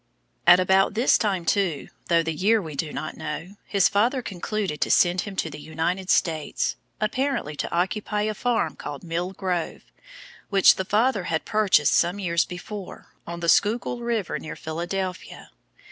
At 0.47 0.59
about 0.59 0.95
this 0.95 1.15
time, 1.19 1.45
too, 1.45 1.89
though 2.07 2.23
the 2.23 2.33
year 2.33 2.59
we 2.59 2.73
do 2.75 2.91
not 2.91 3.15
know, 3.15 3.57
his 3.67 3.87
father 3.87 4.23
concluded 4.23 4.81
to 4.81 4.89
send 4.89 5.21
him 5.21 5.35
to 5.35 5.47
the 5.51 5.61
United 5.61 6.09
States, 6.09 6.75
apparently 6.99 7.55
to 7.57 7.71
occupy 7.71 8.23
a 8.23 8.33
farm 8.33 8.75
called 8.75 9.03
Mill 9.03 9.31
Grove, 9.33 9.83
which 10.49 10.77
the 10.77 10.85
father 10.85 11.25
had 11.25 11.45
purchased 11.45 11.93
some 11.93 12.17
years 12.17 12.45
before, 12.45 13.13
on 13.27 13.41
the 13.41 13.47
Schuylkill 13.47 13.99
river 13.99 14.39
near 14.39 14.55
Philadelphia. 14.55 15.51